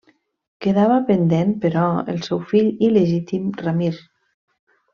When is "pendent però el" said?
1.09-2.17